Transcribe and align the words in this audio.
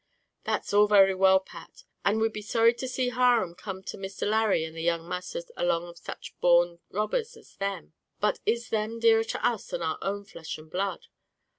"That's 0.45 0.73
all 0.73 0.87
very 0.87 1.13
well, 1.13 1.39
Pat, 1.39 1.83
and 2.03 2.19
we'd 2.19 2.33
be 2.33 2.41
sorry 2.41 2.73
to 2.73 2.87
see 2.87 3.09
harum 3.09 3.53
come 3.53 3.83
to 3.83 3.97
Mr. 3.99 4.27
Larry 4.27 4.65
and 4.65 4.75
the 4.75 4.81
young 4.81 5.07
masther 5.07 5.43
along 5.55 5.87
of 5.87 5.99
such 5.99 6.33
born 6.41 6.79
robbers 6.89 7.37
as 7.37 7.55
them; 7.57 7.93
but 8.19 8.39
is 8.43 8.69
them 8.69 8.97
dearer 8.99 9.23
to 9.25 9.45
us 9.45 9.67
than 9.67 9.83
our 9.83 9.99
own 10.01 10.25
flesh 10.25 10.57
and 10.57 10.71
blood? 10.71 11.05